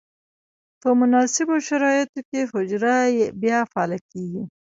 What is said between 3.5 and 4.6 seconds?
فعاله کیږي.